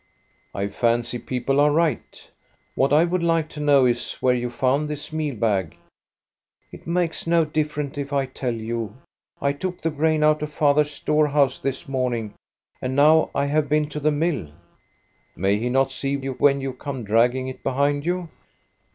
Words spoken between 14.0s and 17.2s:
mill."" May he not see you when you come